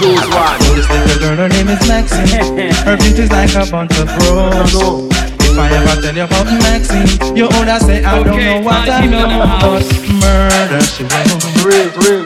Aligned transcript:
Choose 0.00 0.28
one. 0.30 0.58
This 0.74 0.88
little 0.88 1.18
girl, 1.20 1.36
her 1.36 1.48
name 1.48 1.68
is 1.68 1.88
Maxine. 1.88 2.72
Her 2.84 2.96
beauty's 2.96 3.30
like 3.30 3.54
a 3.54 3.70
bunch 3.70 3.98
of 3.98 4.08
roses. 4.28 5.19
If 5.50 5.58
I 5.58 5.66
ever 5.74 6.00
tell 6.00 6.14
you 6.14 6.22
about 6.24 6.46
Maxine, 6.62 7.10
you 7.36 7.44
would 7.50 7.68
say 7.82 8.04
I 8.04 8.22
don't 8.22 8.38
know 8.38 8.60
what 8.62 8.88
I 8.88 9.06
know. 9.06 9.26
But 9.58 9.82
murder 10.22 10.80
she 10.86 11.02
wrote, 11.02 11.42
Real, 11.66 11.90
real, 11.98 12.24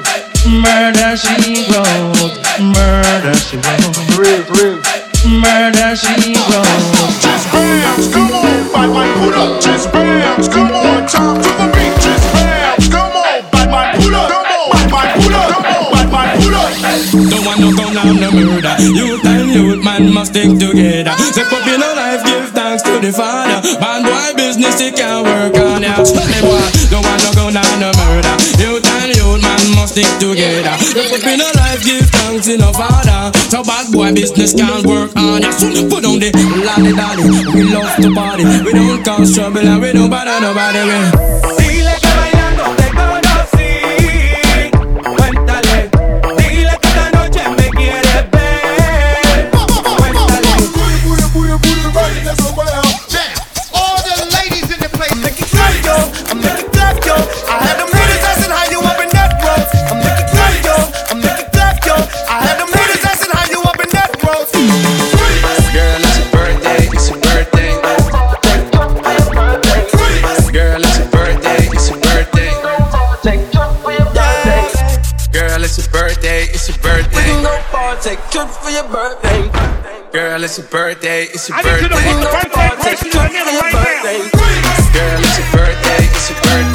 murder 0.61 1.17
she 1.17 1.65
wrote, 1.73 2.37
murder 2.61 3.35
she 3.41 3.57
wrote, 3.57 3.97
real, 4.21 4.45
real. 4.53 4.77
murder 5.41 5.97
she 5.97 6.37
wrote. 6.53 7.17
Just 7.25 7.49
bounce, 7.49 8.13
come 8.13 8.29
on, 8.29 8.69
bad 8.77 8.93
man, 8.93 9.09
pull 9.17 9.35
up. 9.41 9.61
Just 9.61 9.89
bounce, 9.91 10.49
come 10.49 10.71
on, 10.73 11.09
talk 11.09 11.41
to 11.41 11.49
the 11.49 11.67
beat. 11.73 11.97
Just 12.05 12.29
bounce, 12.37 12.89
come 12.93 13.09
on, 13.09 13.41
bad 13.51 13.71
man, 13.73 13.97
pull 14.05 14.15
up. 14.15 14.29
Come 14.29 14.45
on, 14.53 14.69
bad 14.69 14.93
man, 14.93 15.17
pull 15.17 15.33
up. 15.33 15.49
Come 15.49 15.65
on, 15.65 15.89
bad 15.97 16.09
man, 16.13 16.29
pull 16.45 16.55
up. 16.61 16.73
Don't 17.33 17.45
want 17.47 17.59
no 17.61 17.73
gun 17.73 17.97
and 17.97 18.21
no 18.21 18.29
murder. 18.37 18.75
Youth 18.85 19.25
and 19.25 19.49
youth 19.51 19.83
man 19.83 20.13
must 20.13 20.33
stick 20.37 20.51
together. 20.61 21.17
Step 21.33 21.49
up 21.53 21.67
in 21.67 21.81
a 21.81 21.89
life, 21.97 22.25
give 22.25 22.44
thanks 22.44 22.44
to 22.44 22.44
the 23.05 23.13
Father. 23.13 23.61
Bad 23.77 24.01
boy 24.09 24.37
business, 24.37 24.81
it 24.81 24.97
can't 24.97 25.25
work 25.27 25.53
on 25.61 25.83
ya. 25.85 26.01
Tell 26.01 26.25
me 26.25 26.41
why. 26.41 26.65
Don't 26.89 27.05
want 27.05 27.21
no 27.21 27.31
gun 27.37 27.57
and 27.57 27.81
no 27.81 27.91
murder. 28.01 28.35
Youth 28.57 28.87
and 28.97 29.13
youth 29.13 29.41
man 29.45 29.61
must 29.77 29.93
stick 29.93 30.09
together. 30.17 30.73
Step 30.81 31.13
up 31.13 31.27
in 31.29 31.41
a 31.41 31.49
life, 31.61 31.85
give 31.85 32.09
thanks 32.09 32.47
to 32.49 32.57
the 32.57 32.71
Father. 32.73 33.29
So 33.53 33.61
bad 33.63 33.93
boy 33.93 34.13
business 34.15 34.55
can't 34.55 34.87
work 34.87 35.13
on. 35.17 35.45
So 35.53 35.69
put 35.89 36.05
on 36.09 36.19
the 36.19 36.33
lolly 36.65 36.93
dolly. 36.97 37.29
We 37.53 37.69
love 37.69 37.93
to 38.01 38.09
party. 38.15 38.45
We 38.65 38.73
don't 38.73 39.05
cause 39.05 39.35
trouble 39.35 39.61
and 39.61 39.81
we 39.83 39.93
don't 39.93 40.09
bother 40.09 40.41
nobody. 40.41 40.81
We 41.61 41.74
birthday, 81.25 81.35
it's 81.35 81.49
your 81.49 81.59
I 81.59 81.63
need 81.63 81.83
you 81.83 81.89
to 81.89 81.95
birthday. 81.95 82.13
put 82.13 82.23
the 82.23 82.29
page 82.33 82.53
person 82.53 83.07
in 83.07 83.13
the 83.13 83.33
middle 83.33 83.61
right 83.61 83.73
now. 83.75 84.13
Girl, 84.93 85.21
it's 85.21 85.39
your 85.39 85.49
birthday, 85.53 86.05
it's 86.05 86.31
your 86.31 86.39
birthday. 86.41 86.74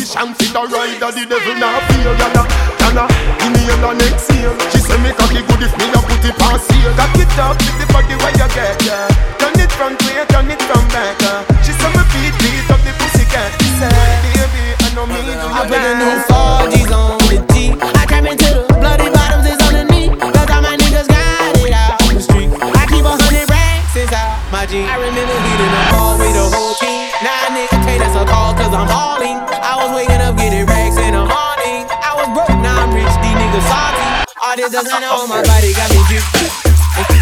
Position 0.00 0.34
Fit 0.34 0.56
a 0.56 0.62
rider, 0.64 1.12
the 1.12 1.24
devil 1.28 1.56
not 1.60 1.84
feel 1.92 2.12
Yana, 2.16 2.42
yana, 2.80 3.04
inhale 3.44 3.90
and 3.92 4.02
exhale 4.08 4.56
She 4.72 4.80
say 4.80 4.96
me 5.04 5.12
cocky 5.12 5.44
good 5.44 5.62
if 5.62 5.72
me 5.76 5.86
a 5.92 6.00
put 6.00 6.24
it 6.24 6.36
past 6.40 6.70
here 6.72 6.92
Cock 6.96 7.16
it 7.20 7.28
up 7.36 7.56
with 7.60 7.76
the 7.76 7.86
body 7.92 8.16
where 8.16 8.32
you 8.32 8.48
get, 8.56 8.76
yeah 8.84 9.08
Turn 9.36 9.56
it 9.60 9.72
from 9.72 9.92
way, 10.08 10.24
turn 10.28 10.50
it 10.50 10.60
from 10.64 10.84
back. 10.88 11.20
She 11.64 11.72
say 11.76 11.90
me 11.92 12.02
beat, 12.12 12.34
beat 12.40 12.70
up 12.72 12.80
the 12.80 12.92
pussy 12.96 13.24
cat 13.28 13.52
Say, 13.76 13.92
baby, 14.36 14.64
I 14.80 14.88
know 14.96 15.04
me 15.04 15.20
do 15.20 15.32
I 15.36 15.60
you 15.60 15.68
put 15.68 15.80
the 15.80 15.92
new 16.00 16.16
bad 16.16 16.72
4G's 16.72 16.92
on 16.92 17.20
the 17.28 17.38
T. 17.52 17.76
I 17.76 18.04
trap 18.08 18.24
into 18.24 18.44
the 18.44 18.74
bloody 18.80 19.08
bottoms 19.08 19.46
is 19.48 19.60
underneath. 19.64 20.16
Cause 20.20 20.48
all 20.52 20.60
my 20.60 20.76
niggas 20.76 21.08
got 21.08 21.56
it 21.56 21.72
out 21.72 22.00
the 22.00 22.20
street. 22.20 22.50
I 22.52 22.84
keep 22.88 23.04
a 23.04 23.12
hundred 23.16 23.48
racks 23.48 23.96
inside 23.96 24.36
my 24.52 24.66
jeans. 24.68 24.88
I 24.88 24.96
remember 25.00 25.32
leading 25.32 25.72
the 25.72 25.82
ball 25.92 26.20
with 26.20 26.34
the 26.36 26.44
whole 26.52 26.76
team. 26.76 27.08
Now 27.24 27.48
a 27.48 27.56
nigga 27.56 27.72
pay 27.72 27.79
that's 28.00 28.16
a 28.16 28.24
call 28.24 28.56
cause 28.56 28.72
I'm 28.72 28.88
balling. 28.88 29.36
I 29.60 29.76
was 29.76 29.92
waking 29.92 30.24
up 30.24 30.34
getting 30.40 30.64
racks 30.64 30.96
in 30.96 31.12
the 31.12 31.24
morning. 31.24 31.84
I 32.00 32.16
was 32.16 32.28
broke, 32.32 32.56
now 32.64 32.88
I'm 32.88 32.96
rich, 32.96 33.12
these 33.20 33.36
niggas 33.36 33.66
salty. 33.68 34.06
All 34.40 34.56
this 34.56 34.72
designer 34.72 35.12
on 35.12 35.28
my 35.28 35.44
body 35.44 35.76
got 35.76 35.92
me 35.92 36.00
drip. 36.08 36.24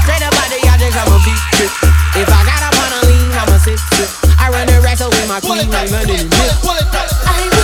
Straight 0.07 0.23
up 0.23 0.33
out 0.33 0.49
the 0.49 0.59
yacht, 0.63 0.79
just 0.79 0.95
I'm 0.95 1.11
a 1.11 1.19
beat. 1.27 1.43
If 2.15 2.31
I 2.31 2.41
got 2.47 2.63
up 2.63 2.75
on 2.79 2.91
a 2.95 3.01
lean, 3.11 3.31
I'm 3.35 3.51
a 3.51 3.59
sit 3.59 3.79
trip. 3.99 4.11
I 4.39 4.49
run 4.55 4.67
the 4.71 4.79
racks 4.81 5.03
up 5.03 5.11
with 5.11 5.29
my 5.29 5.43
queen 5.43 5.69
like 5.69 5.91
London 5.91 6.15
and 6.15 6.31
Drip. 6.31 6.55
I 6.63 7.43
would 7.43 7.53
like 7.53 7.58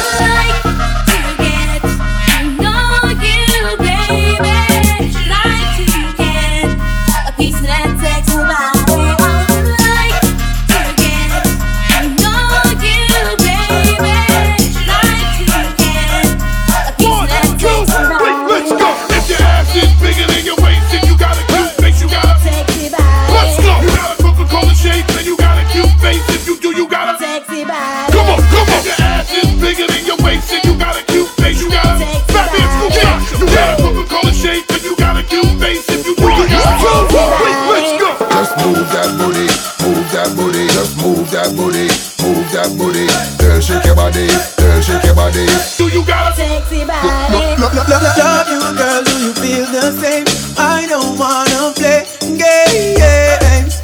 same. 49.93 50.25
I 50.57 50.87
don't 50.89 51.19
wanna 51.19 51.73
play 51.75 52.07
games, 52.21 53.81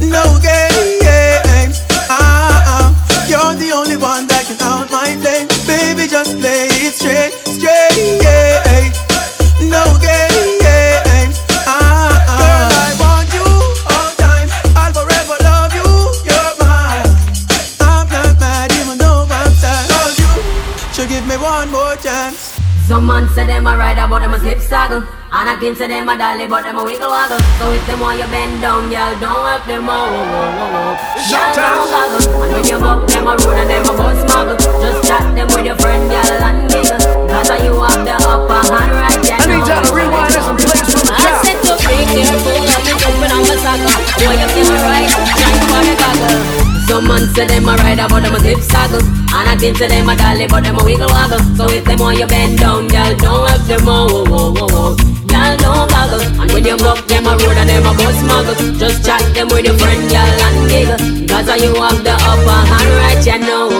no 0.00 0.22
games. 0.40 1.82
Ah, 2.10 2.62
ah. 2.66 3.26
You're 3.28 3.54
the 3.56 3.72
only 3.72 3.96
one 3.96 4.26
that 4.28 4.44
can 4.46 4.60
out 4.62 4.90
my 4.90 5.16
flame. 5.20 5.48
Baby, 5.66 6.08
just 6.08 6.38
play 6.38 6.68
it 6.68 6.94
straight, 6.94 7.32
straight. 7.46 8.92
No 9.60 9.84
games. 10.00 11.36
Ah, 11.66 12.24
ah. 12.28 12.38
Girl, 12.40 12.70
I 12.88 12.90
want 13.02 13.28
you 13.36 13.46
all 13.92 14.12
time. 14.16 14.48
I'll 14.76 14.92
forever 14.92 15.36
love 15.44 15.72
you. 15.74 15.88
You're 16.28 16.54
mine. 16.60 17.08
I'm 17.80 18.08
not 18.08 18.38
mad, 18.40 18.72
even 18.80 18.96
though 18.98 19.26
I'm. 19.28 19.52
Cause 19.92 20.18
you 20.18 20.30
should 20.92 21.08
give 21.08 21.26
me 21.26 21.36
one 21.36 21.70
more 21.70 21.96
chance. 21.96 22.56
Some 22.86 23.06
man 23.06 23.28
say 23.34 23.46
them 23.46 23.66
a 23.66 23.76
ride 23.76 23.98
about 23.98 24.20
them 24.20 24.34
a 24.34 24.38
slip 24.38 24.60
saddle. 24.60 25.17
And 25.28 25.44
I 25.44 25.60
can 25.60 25.76
say 25.76 25.88
them 25.92 26.08
a 26.08 26.16
dolly, 26.16 26.48
but 26.48 26.64
them 26.64 26.80
a 26.80 26.84
wiggle 26.84 27.12
waggle. 27.12 27.36
So 27.60 27.68
if 27.68 27.84
them 27.84 28.00
want 28.00 28.16
you 28.16 28.24
bend 28.32 28.64
down, 28.64 28.88
y'all 28.88 29.12
don't 29.20 29.44
help 29.44 29.60
them 29.68 29.84
all. 29.84 30.08
Whoa, 30.08 30.24
whoa, 30.24 30.56
whoa, 30.56 30.68
whoa. 30.72 31.28
Y'all 31.28 31.52
don't 31.52 31.84
goggle. 31.84 32.24
And 32.32 32.52
when 32.56 32.64
you 32.64 32.78
buck 32.80 33.04
them 33.04 33.28
a 33.28 33.36
road 33.36 33.60
and 33.60 33.68
them 33.68 33.84
a 33.84 33.92
bus 33.92 34.16
smuggle. 34.24 34.56
Just 34.56 35.04
chat 35.04 35.28
them 35.36 35.48
with 35.52 35.68
your 35.68 35.76
friend, 35.84 36.08
y'all 36.08 36.32
and 36.48 36.64
giggle. 36.72 36.96
Cause 37.28 37.52
you 37.60 37.76
have 37.76 38.00
the 38.08 38.16
upper 38.24 38.62
hand 38.72 38.92
right 38.96 39.20
there. 39.20 39.36
I 39.36 39.44
need 39.52 39.68
y'all 39.68 39.84
to 39.84 39.90
rewind 39.92 40.32
this 40.32 40.48
and 40.48 40.56
play 40.56 40.80
from 40.80 40.96
the 40.96 41.12
I 41.12 41.20
top. 41.20 41.44
said 41.44 41.60
to 41.60 41.72
be 41.76 41.96
careful 42.08 42.56
the 42.88 42.92
jumping 42.96 43.32
on 43.36 43.42
my 43.44 43.56
saga. 43.60 43.88
Boy, 44.16 44.32
you 44.32 44.48
feel 44.48 44.80
right, 44.80 45.12
shine 45.12 45.60
for 45.68 45.82
the 45.84 45.92
goggle. 45.92 46.40
Some 46.88 47.04
man 47.04 47.28
say 47.36 47.44
them 47.44 47.68
a 47.68 47.76
ride 47.76 48.00
but 48.08 48.24
them 48.24 48.32
a 48.32 48.40
slip 48.40 48.64
saggle. 48.64 49.04
And 49.04 49.44
I 49.44 49.60
think 49.60 49.76
say 49.76 49.92
them 49.92 50.08
a 50.08 50.16
dolly, 50.16 50.48
but 50.48 50.64
them 50.64 50.80
a 50.80 50.82
wiggle 50.88 51.12
waggle. 51.12 51.44
So 51.52 51.68
if 51.68 51.84
them 51.84 52.00
want 52.00 52.16
you 52.16 52.24
bend 52.24 52.64
down, 52.64 52.88
y'all 52.88 53.12
don't 53.12 53.44
have 53.44 53.68
them 53.68 53.84
all. 53.84 54.08
Whoa, 54.08 54.24
whoa, 54.24 54.56
whoa, 54.56 54.96
whoa. 54.96 55.07
You 56.68 56.76
buck 56.76 57.00
them 57.06 57.24
a 57.24 57.30
road 57.30 57.56
and 57.56 57.70
them 57.70 57.86
a 57.86 57.96
bus 57.96 58.20
muggle, 58.28 58.78
just 58.78 59.02
chat 59.02 59.24
them 59.32 59.48
with 59.48 59.64
your 59.64 59.72
friend, 59.78 60.04
y'all 60.12 60.20
and 60.20 60.68
giggle. 60.68 61.00
Cause 61.26 61.48
you 61.64 61.72
have 61.80 62.04
the 62.04 62.12
upper 62.12 62.60
hand 62.68 62.92
right, 63.00 63.24
you 63.24 63.38
know. 63.40 63.72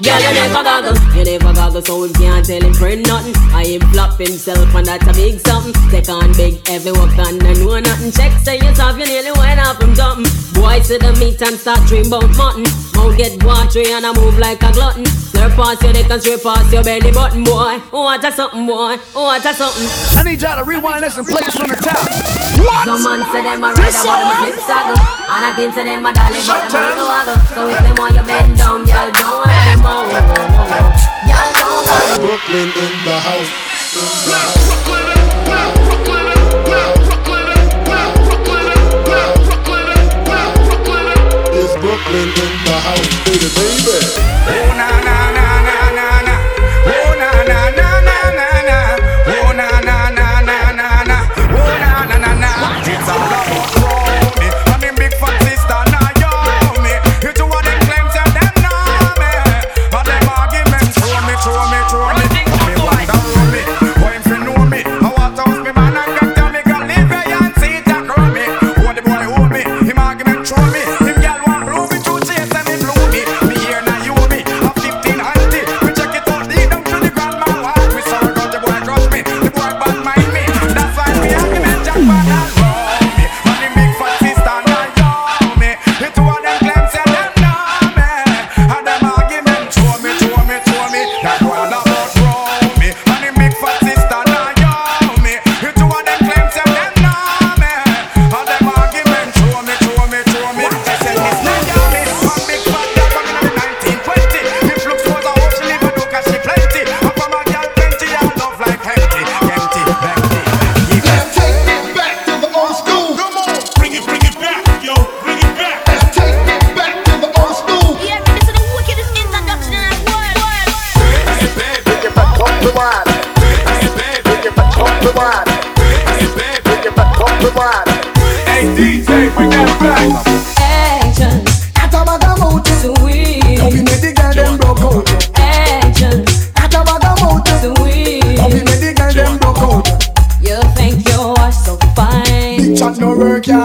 Girl, 0.00 0.20
you 0.24 0.32
never 0.32 0.62
goggle, 0.64 0.96
you 1.12 1.24
never 1.24 1.43
goggle, 1.74 1.82
so 1.82 2.02
we 2.02 2.12
can't 2.12 2.46
tell 2.46 2.62
him 2.62 2.74
friend 2.74 3.06
nothing. 3.06 3.34
I 3.52 3.64
him 3.64 3.80
flop 3.92 4.18
himself, 4.18 4.74
and 4.74 4.86
that's 4.86 5.06
a 5.06 5.12
big 5.12 5.40
something. 5.40 5.72
Take 5.90 6.08
on 6.08 6.32
big, 6.34 6.66
heavy 6.66 6.92
work, 6.92 7.16
and 7.18 7.42
I 7.42 7.52
know 7.54 7.78
nothing. 7.80 8.12
Check, 8.12 8.32
say 8.40 8.58
yourself, 8.58 8.98
you 8.98 9.06
nearly 9.06 9.32
went 9.38 9.60
off 9.60 9.80
from 9.80 9.94
something. 9.94 10.26
Boy, 10.54 10.80
see 10.80 10.98
the 10.98 11.12
meat 11.18 11.40
and 11.42 11.58
start 11.58 11.80
dream 11.88 12.06
about 12.06 12.30
mutton. 12.36 12.64
Mouth 12.94 13.16
get 13.16 13.42
watery 13.42 13.90
and 13.90 14.06
I 14.06 14.12
move 14.14 14.38
like 14.38 14.62
a 14.62 14.72
glutton. 14.72 15.04
Slurp 15.04 15.56
past 15.56 15.82
your 15.82 15.92
neck 15.92 16.10
and 16.10 16.22
straight 16.22 16.42
past 16.42 16.72
your 16.72 16.84
belly 16.84 17.10
button, 17.12 17.42
boy. 17.42 17.82
Oh, 17.92 18.06
I 18.06 18.16
a 18.22 18.30
something, 18.30 18.66
boy. 18.66 18.96
Oh, 19.14 19.26
I 19.26 19.38
a 19.38 19.52
something. 19.52 19.88
I 20.18 20.22
need 20.22 20.40
y'all 20.40 20.56
to 20.56 20.64
rewind 20.64 21.02
this 21.02 21.18
and 21.18 21.26
play 21.26 21.42
this 21.42 21.56
from 21.56 21.68
the 21.68 21.76
top. 21.76 22.06
Some 22.86 23.02
man 23.02 23.20
say 23.32 23.42
them 23.42 23.64
a 23.64 23.74
ride 23.74 23.92
but 23.92 24.14
them 24.14 24.30
a 24.30 24.34
slip 24.40 24.56
saggle 24.62 25.00
And 25.26 25.42
I 25.44 25.52
can 25.56 25.72
say 25.72 25.84
them 25.84 26.06
a 26.06 26.12
dolly 26.14 26.38
but 26.46 26.70
them 26.70 26.98
a 26.98 27.04
waggle 27.04 27.36
So 27.52 27.68
if 27.68 27.78
them 27.82 27.94
want 27.98 28.14
you 28.14 28.22
bend 28.22 28.56
down, 28.56 28.86
y'all 28.86 29.10
don't 29.10 29.48
have 29.48 29.82
them 29.82 29.84
Y'all 29.84 30.24
don't 30.24 30.68
have 30.70 31.10
them 31.10 31.13
Brooklyn 31.24 32.68
in 32.68 32.92
the 33.04 33.18
house. 33.20 33.50
It's 41.56 41.74
Brooklyn 41.80 42.28
in 42.28 42.52
the 42.64 42.76
house, 42.84 43.24
baby, 43.24 43.48
baby. 43.56 45.03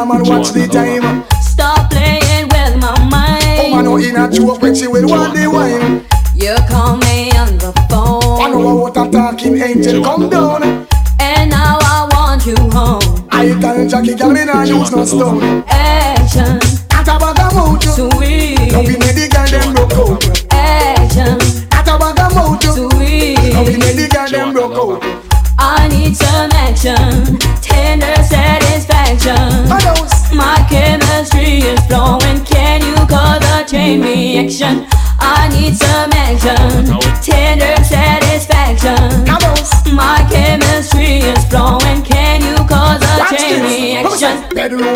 Work, 0.09 0.23
man, 0.23 0.37
watch 0.37 0.51
the 0.51 0.67
time. 0.67 1.25
Stop 1.41 1.91
playing 1.91 2.47
with 2.49 2.81
my 2.81 2.93
Oh 2.97 3.69
man, 3.69 3.71
mind 3.71 3.85
no 3.85 3.97
in 3.97 4.15
a 4.15 4.29
joke 4.31 4.61
when 4.61 4.75
she 4.75 4.87
will 4.87 5.07
want 5.07 5.35
the 5.35 5.47
wine. 5.47 6.05
You 6.35 6.55
call 6.67 6.97
me 6.97 7.31
on 7.37 7.57
the 7.57 7.73
I 7.75 7.87
phone 7.87 8.51
know 8.51 8.67
oh, 8.67 8.75
what 8.81 8.97
a 8.97 9.09
talking 9.11 9.57
angel 9.61 10.03
come 10.03 10.29
down. 10.29 10.87
And 11.19 11.51
now 11.51 11.77
I 11.81 12.09
want 12.13 12.45
you 12.45 12.55
home. 12.71 13.27
I 13.31 13.57
tell 13.59 13.87
Jackie, 13.87 14.15
girl, 14.15 14.31
me 14.31 14.45
nah 14.45 14.63
use 14.63 14.91
no 14.91 15.05
stone. 15.05 15.63
Action, 15.67 16.59
Atabagamout, 16.89 17.81
Don't 17.83 18.85
be 18.87 18.93
sweet. 18.93 18.99
Made 18.99 19.15
the 19.15 19.29
girl 19.29 19.47
them 19.47 19.73
broke 19.73 19.93
out. 19.93 20.53
Action, 20.53 21.37
At 21.71 21.85
Atabagamout, 21.85 22.61
Don't 22.61 22.89
be 22.97 23.35
sweet. 23.35 23.79
Made 23.79 23.97
the 23.97 24.07
girl 24.11 24.29
them 24.29 24.53
broke 24.53 25.01
out. 25.01 25.25
I 25.61 25.89
need 25.89 26.15
some 26.15 26.49
action 26.53 27.37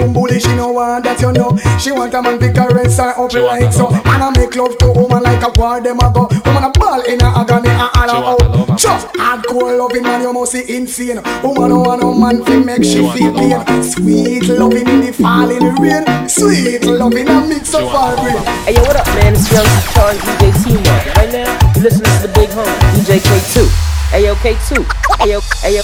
reaction? 0.03 0.13
Bedroom 0.13 0.13
bully, 0.13 0.39
she 0.39 0.55
no 0.55 0.71
want 0.71 1.03
that 1.03 1.21
you 1.21 1.31
know. 1.31 1.55
She 1.79 1.91
want 1.91 2.13
a 2.13 2.21
man 2.21 2.39
to 2.39 2.51
caress 2.51 2.97
her 2.97 3.13
up 3.17 3.33
like 3.33 3.73
so. 3.73 3.87
And 3.87 4.23
I 4.23 4.31
make 4.35 4.55
love 4.55 4.77
to 4.79 4.91
woman 4.91 5.23
like 5.23 5.43
a 5.43 5.51
war 5.59 5.81
them 5.81 5.99
a 5.99 6.11
go. 6.11 6.27
Woman 6.45 6.63
a 6.63 6.71
ball 6.71 7.01
in 7.01 7.21
a 7.21 7.29
agony 7.39 7.69
and 7.69 8.11
all 8.11 8.41
out. 8.41 8.77
Just 8.77 9.07
hardcore 9.13 9.77
loving 9.77 10.03
man, 10.03 10.21
you 10.21 10.33
must 10.33 10.51
see 10.51 10.63
insane. 10.75 11.21
Woman 11.43 11.69
no 11.69 11.79
want 11.79 12.01
no 12.01 12.13
man 12.13 12.41
oh, 12.41 12.45
to 12.45 12.63
make 12.63 12.83
she 12.83 13.01
feel 13.11 13.33
pain. 13.33 13.83
Sweet 13.83 14.47
loving 14.49 14.87
in 14.87 15.01
the 15.01 15.13
falling 15.13 15.75
rain. 15.79 16.03
Sweet 16.27 16.83
loving 16.85 17.27
a 17.27 17.41
mix 17.47 17.73
of 17.73 17.83
all 17.83 18.15
brain. 18.15 18.37
Hey 18.65 18.75
yo, 18.75 18.81
what 18.83 18.95
up, 18.95 19.07
man? 19.15 19.33
It's 19.33 19.51
Young 19.51 19.65
Charles 19.93 20.19
DJ 20.19 20.51
T-Mark. 20.63 21.05
Right 21.15 21.31
now, 21.31 21.73
you 21.75 21.81
listening 21.81 22.11
to 22.21 22.27
the 22.27 22.31
big 22.33 22.49
home, 22.51 22.67
DJ 22.95 23.19
K2. 23.19 23.93
Ayo 24.13 24.35
K2. 24.35 24.85
Ayo, 25.25 25.41
ayo, 25.65 25.81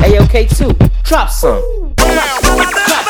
ayo 0.00 0.22
K2. 0.32 0.72
Drop 1.04 1.28
some. 1.28 1.60
Good 1.96 3.05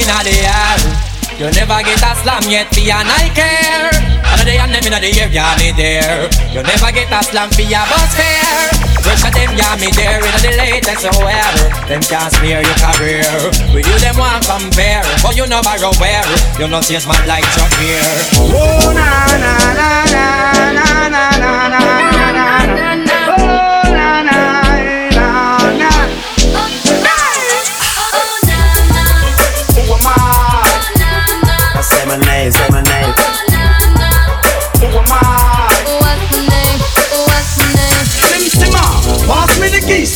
you 0.00 0.20
the 0.24 0.34
air. 0.48 1.10
You 1.40 1.48
never 1.56 1.80
get 1.80 2.02
a 2.04 2.12
slam 2.20 2.44
yet, 2.52 2.68
for 2.68 2.80
your 2.80 3.00
I 3.00 3.32
care. 3.32 3.88
Another 4.28 4.44
day 4.44 4.58
and 4.60 4.72
them 4.72 4.84
in 4.84 4.92
the 4.92 5.08
air, 5.20 5.28
yeah 5.32 5.56
me 5.56 5.72
there. 5.72 6.28
You 6.52 6.62
never 6.62 6.92
get 6.92 7.08
a 7.08 7.20
slam 7.24 7.48
for 7.48 7.64
your 7.64 7.80
bus 7.88 8.12
fare. 8.12 8.68
Rest 9.04 9.24
of 9.24 9.32
them, 9.32 9.56
yeah 9.56 9.76
me 9.80 9.88
there 9.96 10.20
in 10.20 10.36
the 10.44 10.52
latest 10.56 11.08
however. 11.08 11.64
Them 11.88 12.02
can't 12.04 12.32
smear 12.32 12.60
your 12.60 12.76
career. 12.76 13.24
With 13.72 13.88
you 13.88 13.96
them 14.00 14.16
want 14.20 14.44
compare, 14.44 15.04
but 15.24 15.36
you 15.36 15.46
know 15.48 15.64
borrow 15.64 15.92
where. 15.96 16.28
You 16.60 16.68
know 16.68 16.80
see 16.84 17.00
man 17.08 17.24
like 17.24 17.48
Chuck 17.56 17.72
here. 17.80 18.04
Oh 18.36 18.92
na 18.92 19.08
na 19.40 19.54
na 19.80 19.90
na 20.12 20.28
na 20.76 21.08
na 21.08 21.24
na 21.40 21.68
na 21.68 21.78
na 22.76 22.99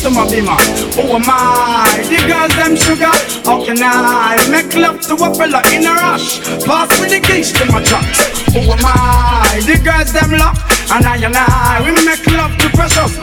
keys 0.04 0.10
to 0.10 0.10
my 0.10 0.26
bimmer. 0.26 0.56
Oh 0.98 1.18
my, 1.18 1.86
the 2.08 2.18
girls 2.26 2.54
them 2.56 2.76
sugar. 2.76 3.12
How 3.44 3.64
can 3.64 3.78
I 3.80 4.36
make 4.50 4.74
love 4.74 5.00
to 5.02 5.14
a 5.14 5.34
fella 5.34 5.62
in 5.72 5.86
a 5.86 5.94
rush? 5.94 6.40
Pass 6.64 7.00
me 7.00 7.08
the 7.08 7.20
keys 7.20 7.52
to 7.52 7.64
my 7.66 7.82
trucks. 7.82 8.20
am 8.54 8.84
I? 8.84 9.60
the 9.64 9.80
girls 9.82 10.12
them 10.12 10.32
lock. 10.38 10.56
And 10.92 11.04
I 11.04 11.16
and 11.16 11.36
I, 11.36 11.80
we 11.84 11.90
make 12.04 12.26
love 12.36 12.56
to 12.58 12.68
precious. 12.76 13.18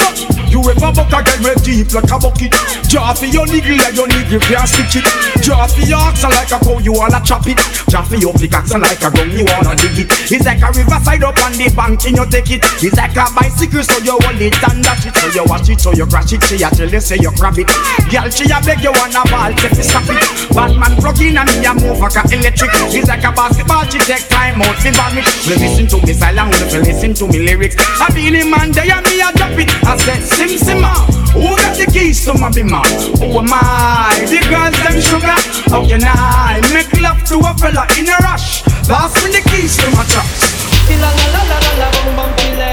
You 0.52 0.60
ever 0.68 0.92
buck 0.92 1.08
a 1.16 1.24
girl 1.24 1.40
with 1.48 1.64
deep 1.64 1.96
like 1.96 2.12
a 2.12 2.20
bucket? 2.20 2.52
Draw 2.92 3.16
for 3.16 3.26
your 3.32 3.48
niggle 3.48 3.80
like 3.80 3.96
your 3.96 4.08
niggle 4.12 4.44
can't 4.44 4.68
stitch 4.68 5.00
it. 5.00 5.08
Draw 5.40 5.64
for 5.72 5.88
your 5.88 5.96
oxen 5.96 6.28
like 6.36 6.52
a 6.52 6.60
cow, 6.60 6.76
you 6.84 6.92
wanna 6.92 7.24
chop 7.24 7.48
it. 7.48 7.56
Draw 7.88 8.04
for 8.04 8.20
your 8.20 8.34
pickaxe 8.36 8.76
like 8.76 9.00
a 9.00 9.08
gun, 9.08 9.32
you 9.32 9.48
wanna 9.48 9.80
dig 9.80 10.04
it. 10.04 10.12
It's 10.28 10.44
like 10.44 10.60
a 10.60 10.68
riverside 10.76 11.24
up 11.24 11.40
on 11.40 11.56
the 11.56 11.72
bank 11.72 12.04
and 12.04 12.20
you 12.20 12.26
take 12.28 12.52
it. 12.52 12.68
It's 12.84 13.00
like 13.00 13.16
a 13.16 13.32
bicycle, 13.32 13.80
so 13.80 13.96
you 14.04 14.20
hold 14.20 14.44
it 14.44 14.60
and 14.60 14.84
dash 14.84 15.08
it. 15.08 15.16
So 15.16 15.32
you 15.32 15.46
watch 15.48 15.70
it, 15.72 15.80
so 15.80 15.96
you 15.96 16.04
crash 16.04 16.36
it. 16.36 16.44
She 16.44 16.60
a 16.60 16.68
tell 16.68 16.92
you 16.92 17.00
say 17.00 17.16
you 17.16 17.32
grab 17.40 17.56
it. 17.56 17.72
Girl, 18.12 18.28
she 18.28 18.44
a 18.52 18.60
beg 18.60 18.84
you 18.84 18.92
wanna 18.92 19.24
ball, 19.32 19.56
take 19.56 19.80
it, 19.80 19.88
stop 19.88 20.04
it. 20.12 20.20
Bad 20.52 20.76
man 20.76 21.00
plug 21.00 21.16
in 21.24 21.40
and 21.40 21.48
me 21.48 21.64
a 21.64 21.72
move 21.80 22.04
like 22.04 22.20
a 22.20 22.28
electric. 22.28 22.76
It's 22.92 23.08
like 23.08 23.24
a 23.24 23.32
basketball, 23.32 23.88
she 23.88 24.04
take 24.04 24.28
time 24.28 24.60
out, 24.60 24.76
she 24.84 24.92
vomit. 24.92 25.24
We 25.48 25.56
listen 25.64 25.88
to 25.96 25.98
me 26.04 26.12
silent, 26.12 26.52
we 26.76 26.92
listen 26.92 27.16
to 27.16 27.26
me 27.32 27.40
lyrics. 27.48 27.61
I 27.62 28.10
be 28.16 28.34
the 28.34 28.42
man, 28.50 28.72
there 28.72 28.90
and 28.90 29.06
me 29.06 29.22
a 29.22 29.30
drop 29.38 29.54
it. 29.54 29.70
I 29.86 29.96
said, 30.02 30.26
Sim 30.26 30.58
Simma, 30.58 30.98
ah, 30.98 31.06
who 31.34 31.54
got 31.62 31.78
the 31.78 31.86
keys 31.86 32.26
to 32.26 32.34
my 32.34 32.50
bimmer? 32.50 32.82
Who 33.22 33.38
am 33.38 33.54
I? 33.54 34.18
The 34.26 34.42
girls 34.50 34.74
them 34.82 34.98
sugar. 34.98 35.38
How 35.70 35.86
can 35.86 36.02
I 36.02 36.58
make 36.74 36.90
love 37.00 37.24
to 37.30 37.38
a 37.38 37.54
fella 37.54 37.86
in 38.00 38.10
a 38.10 38.18
rush? 38.26 38.64
Pass 38.90 39.14
me 39.22 39.38
the 39.38 39.42
keys 39.50 39.78
to 39.78 39.86
my 39.94 40.04
trucks. 40.10 40.58
La 40.90 41.08
la 41.08 41.26
la 41.38 41.42
la 41.46 41.58
la 41.62 41.72
la 41.78 41.88
bum 41.94 42.16
bum 42.18 42.71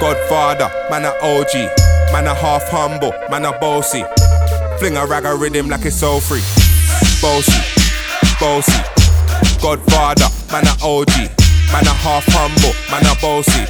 Godfather, 0.00 0.70
man 0.90 1.04
a 1.04 1.12
OG, 1.22 1.54
man 2.12 2.26
a 2.26 2.34
half 2.34 2.68
humble, 2.68 3.12
man 3.30 3.44
a 3.44 3.58
bossy. 3.58 4.04
Fling 4.78 4.96
a 4.96 5.06
rag 5.06 5.24
a 5.24 5.34
rhythm 5.34 5.68
like 5.68 5.84
it's 5.84 5.96
so 5.96 6.20
free. 6.20 6.44
Bossy, 7.22 7.56
bossy, 8.38 8.76
Godfather, 9.62 10.28
man 10.52 10.66
a 10.68 10.74
OG, 10.84 11.32
man 11.72 11.86
a 11.88 11.94
half 12.04 12.24
humble, 12.28 12.76
man 12.90 13.06
a 13.08 13.14
bossy. 13.20 13.64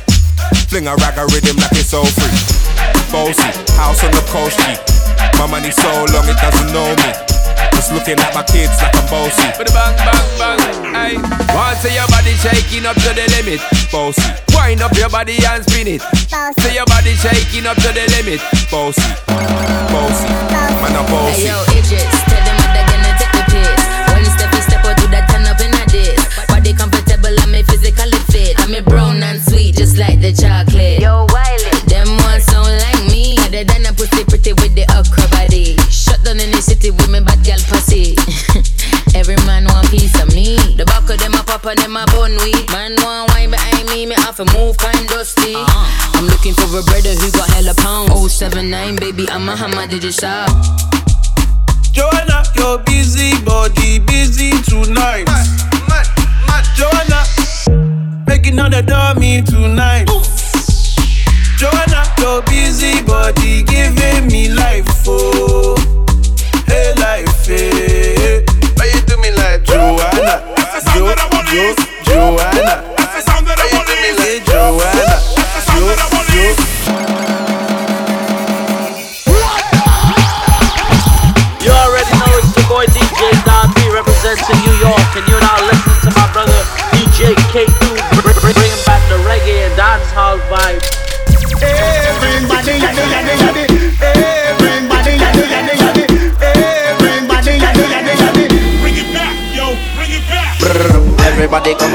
Fling 0.66 0.88
a 0.88 0.97
rag 0.97 1.16
a 1.16 1.26
rhythm 1.30 1.56
like 1.56 1.73
it's 1.73 1.90
so 1.90 2.02
free. 2.04 2.35
Bossy, 3.12 3.50
house 3.78 4.02
on 4.02 4.11
the 4.11 4.25
coast 4.28 4.59
G. 4.66 4.75
My 5.38 5.47
money 5.47 5.71
so 5.71 5.90
long 6.11 6.26
it 6.26 6.38
doesn't 6.42 6.73
know 6.73 6.90
me. 7.06 7.36
Just 7.76 7.92
looking 7.92 8.16
at 8.18 8.33
my 8.33 8.42
kids 8.42 8.73
like 8.80 8.97
I'm 8.97 9.04
bossy. 9.12 9.45
But 9.61 9.68
bang, 9.76 9.95
bang, 10.00 10.28
bang, 10.40 10.61
hey. 10.97 11.14
Want 11.52 11.76
see 11.78 11.92
your 11.92 12.09
body 12.09 12.33
shaking 12.40 12.88
up 12.88 12.97
to 13.04 13.11
the 13.12 13.28
limit. 13.37 13.61
Bossy, 13.92 14.25
Wind 14.56 14.80
up 14.80 14.97
your 14.97 15.12
body 15.12 15.37
and 15.45 15.61
spin 15.68 15.87
it. 15.87 16.00
See 16.64 16.75
your 16.75 16.88
body 16.88 17.12
shaking 17.21 17.68
up 17.68 17.76
to 17.85 17.90
the 17.92 18.09
limit. 18.16 18.40
bossy, 18.73 19.04
bossy, 19.92 20.28
man 20.80 20.97
a 20.97 21.02
bossy. 21.12 21.45
Hey 21.45 21.52
yo, 21.52 21.56
Idris, 21.76 22.16
tell 22.25 22.42
them 22.49 22.56
what 22.56 22.71
they're 22.73 22.88
gonna 22.88 23.12
take 23.21 23.35
the 23.37 23.45
piss. 23.52 23.83
One 24.09 24.25
step, 24.25 24.50
you 24.56 24.62
step 24.64 24.85
out 24.88 24.97
to 24.97 25.06
that 25.12 25.28
turn 25.28 25.45
up 25.45 25.61
in 25.61 25.76
a 25.76 25.85
this. 25.92 26.21
Body 26.49 26.73
comfortable, 26.73 27.37
I'm 27.45 27.54
a 27.54 27.61
physically 27.62 28.21
fit. 28.33 28.56
I'm 28.56 28.73
a 28.73 28.80
brown 28.80 29.23
and 29.23 29.37
sweet, 29.40 29.76
just 29.76 30.00
like 30.00 30.25
the 30.25 30.33
chocolate. 30.33 30.75
And 41.69 41.79
them 41.79 41.97
a 41.97 42.05
bun 42.07 42.37
weed. 42.43 42.71
Man 42.71 42.95
want 43.03 43.31
wine 43.31 43.51
behind 43.51 43.89
me, 43.89 44.07
me 44.07 44.15
have 44.15 44.37
to 44.37 44.45
move 44.57 44.77
kind 44.77 45.09
dusty. 45.09 45.55
Uh-huh. 45.55 46.19
I'm 46.19 46.27
looking 46.27 46.55
for 46.55 46.67
a 46.79 46.83
brother 46.83 47.15
who 47.15 47.31
got 47.33 47.49
hella 47.51 47.75
pounds. 47.75 48.33
079, 48.33 48.97
baby, 48.97 49.29
I'm 49.31 49.49
a 49.49 49.57
hammer, 49.57 49.87
did 49.87 50.05
you 50.05 50.13
shop? 50.13 50.51
Joanna, 51.93 52.45
your 52.55 52.79
busy 52.85 53.33
body 53.43 53.99
busy 54.01 54.51
tonight. 54.63 55.27
Joanna, 56.77 57.25
making 58.27 58.59
all 58.59 58.69
the 58.69 58.83
dummy 58.83 59.43
tonight. 59.43 59.96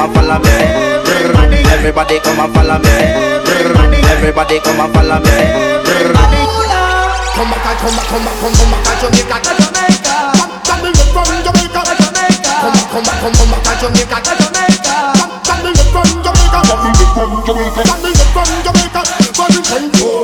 And 0.02 0.14
follow 0.14 0.40
me. 0.42 0.50
Everybody 1.70 2.20
come 2.20 2.40
and 2.40 2.54
follow 2.54 2.78
me. 2.82 2.90
Everybody 4.10 4.60
come 4.60 4.80
and 4.82 4.94
follow 4.94 5.20
me. 5.22 5.38
Come 7.32 7.50
back, 7.50 7.78
come 7.82 7.96
back, 7.96 8.08
come 8.10 8.26
back, 8.26 8.36
come 8.42 8.54
come 8.54 8.72
back 8.72 8.98
Jamaica, 9.02 9.38
Jamaica. 9.46 10.16
Come, 10.38 10.54
come 10.66 10.82
me 10.84 11.04
from 11.14 11.30
Jamaica, 11.46 11.82
Jamaica. 11.86 12.52
Come 12.62 12.74
back, 12.74 12.90
come 12.92 13.04
back, 13.06 13.18
come 13.22 13.34
come 13.34 13.52
back 13.52 13.62
to 13.62 13.74
Jamaica, 13.82 14.18
Jamaica. 14.26 14.96
Come, 15.18 15.34
come 15.46 15.62
me 15.66 15.72
from 15.94 16.10
Jamaica, 16.22 16.60
come 16.62 16.82
from 16.82 17.30
Jamaica, 17.46 17.82
come 17.86 18.02
me 18.02 18.12
from 18.26 18.50
Jamaica. 18.66 19.02
For 20.02 20.21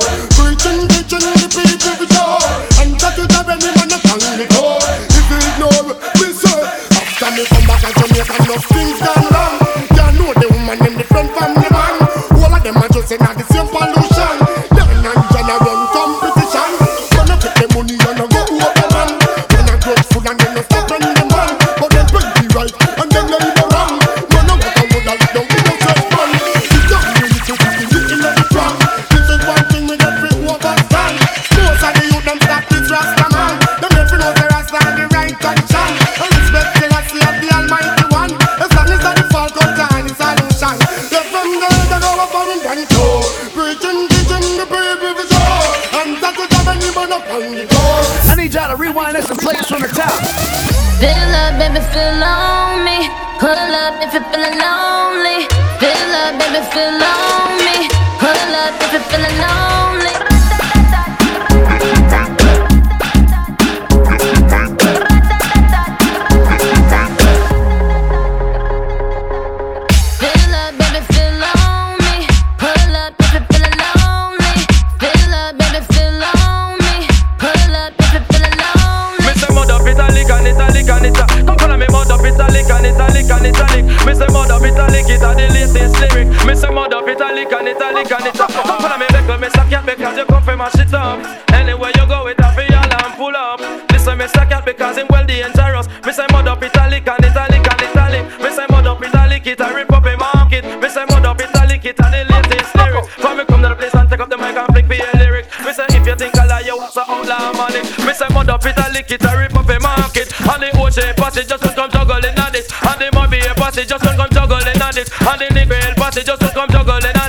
from 90.58 90.66
my 90.66 90.70
shit 90.70 90.94
up. 90.94 91.20
Anywhere 91.54 91.92
you 91.96 92.06
go, 92.08 92.28
it 92.28 92.40
a 92.40 92.50
y'all 92.70 92.94
and 93.06 93.14
pull 93.16 93.36
up. 93.36 93.60
Listen, 93.92 94.18
Mr. 94.18 94.50
Cat, 94.50 94.66
because 94.66 94.98
him 94.98 95.08
well 95.10 95.26
dangerous. 95.26 95.88
Me 96.06 96.12
say 96.12 96.26
mud 96.32 96.48
up 96.48 96.64
italic 96.64 97.08
and 97.08 97.26
italic 97.26 97.62
and 97.62 97.82
italic. 97.82 98.24
Me 98.42 98.50
say 98.50 98.66
mud 98.70 98.88
up 98.88 99.02
italic, 99.02 99.46
it 99.46 99.60
a 99.60 99.74
rip 99.74 99.92
up 99.92 100.06
a 100.06 100.18
market. 100.18 100.66
Me 100.82 100.90
say 100.90 101.06
mud 101.06 101.26
up 101.26 101.40
italic, 101.40 101.86
it 101.86 102.00
a 102.00 102.06
the 102.10 102.26
latest 102.34 102.76
lyrics. 102.76 103.08
For 103.22 103.36
me 103.36 103.46
come 103.46 103.62
to 103.62 103.70
the 103.70 103.76
place 103.76 103.94
and 103.94 104.10
take 104.10 104.20
up 104.20 104.30
the 104.30 104.38
mic 104.38 104.58
and 104.58 104.68
flick 104.74 104.88
for 104.88 104.96
your 104.96 105.14
lyrics. 105.14 105.48
Me 105.64 105.72
say 105.74 105.86
if 105.90 106.06
you 106.08 106.16
think 106.16 106.38
I 106.38 106.46
lie, 106.46 106.66
you 106.66 106.76
was 106.76 106.98
a 106.98 107.04
outlaw 107.06 107.54
money. 107.54 107.82
Me 108.06 108.14
say 108.14 108.28
mud 108.34 108.50
up 108.50 108.66
italic, 108.66 109.12
it 109.12 109.24
a 109.24 109.32
rip 109.38 109.56
up 109.56 109.70
a 109.70 109.78
market. 109.80 110.34
And 110.42 110.62
the 110.64 110.70
OJ 110.74 111.16
posse 111.18 111.46
just 111.46 111.62
don't 111.62 111.76
come 111.76 111.92
juggling 111.92 112.38
on 112.40 112.52
this. 112.52 112.68
And 112.82 112.98
the 112.98 113.08
Mobay 113.14 113.46
posse 113.56 113.86
just 113.86 114.04
don't 114.04 114.18
come 114.18 114.32
juggling 114.32 114.82
on 114.82 114.94
this. 114.94 115.10
And 115.22 115.38
the 115.38 115.48
Negril 115.54 115.96
posse 115.96 116.24
just 116.24 116.42
don't 116.42 116.54
come 116.54 116.70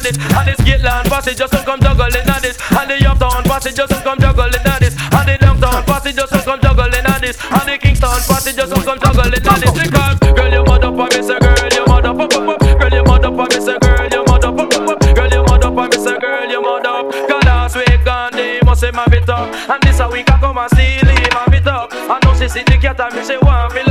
this. 0.08 0.16
And 0.32 0.48
the 0.48 0.54
Skitland 0.56 1.06
posse 1.08 1.34
just 1.34 1.52
don't 1.52 1.64
come 1.64 1.80
juggling 1.80 2.28
on 2.28 2.40
this. 2.40 2.56
And 2.72 2.88
the 2.90 2.96
Uptown 3.04 3.44
posse 3.44 3.72
just 3.72 3.90
don't 3.92 4.02
come 4.02 4.18
juggling 4.18 4.66
on 4.66 4.80
this. 4.80 4.94
And 4.96 5.28
the 5.28 5.36
Downtown 5.38 5.84
posse 5.84 6.12
just 6.12 6.32
don't 6.32 6.44
come 6.44 6.60
juggling 6.60 7.06
on 7.06 7.20
this. 7.20 7.36
And 7.44 7.66
the 7.68 7.76
Kingston 7.78 8.20
posse 8.24 8.52
just 8.52 8.72
don't 8.72 8.84
come 8.84 8.98
juggling 8.98 9.44
on 9.44 9.58
this. 9.60 9.72
Because 9.72 10.18
girl, 10.18 10.52
you 10.52 10.62
mud 10.64 10.84
up 10.84 10.98
on 10.98 11.08
me, 11.12 11.20
say 11.20 11.38
girl, 11.38 11.68
you 11.72 11.84
mud 11.86 12.06
up, 12.06 12.20
up. 12.20 12.60
Girl, 12.80 12.92
you 12.92 13.04
mud 13.04 13.24
up 13.24 13.38
on 13.38 13.48
me, 13.48 13.60
say 13.60 13.78
girl, 13.78 14.08
you 14.08 14.24
mud 14.24 14.44
up, 14.44 14.58
up. 14.58 15.00
Girl, 15.14 15.28
you 15.28 15.42
mud 15.44 15.64
up 15.64 15.76
on 15.76 15.88
me, 15.90 15.98
say 15.98 16.18
girl, 16.18 16.48
you 16.48 16.62
mud 16.62 16.86
up. 16.86 17.04
Cause 17.28 17.44
last 17.44 17.76
week 17.76 18.04
Gandhi 18.04 18.60
must 18.64 18.80
say 18.80 18.90
my 18.90 19.06
bit 19.08 19.28
up. 19.28 19.52
And 19.68 19.82
this 19.82 20.00
a 20.00 20.08
week 20.08 20.30
I 20.30 20.40
come 20.40 20.58
and 20.58 20.70
steal 20.72 21.04
him 21.04 21.36
and 21.36 21.50
bit 21.52 21.66
up. 21.66 21.92
I 21.92 22.18
know 22.24 22.34
she 22.34 22.48
see 22.48 22.64
the 22.64 22.78
cat 22.78 23.00
and 23.00 23.14
me 23.14 23.24
she 23.24 23.36
want 23.38 23.74
me. 23.74 23.87